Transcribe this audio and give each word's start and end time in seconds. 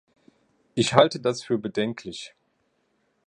Ich 0.73 0.95
halte 0.95 1.19
das 1.19 1.43
für 1.43 1.59
bedenklich. 1.59 2.33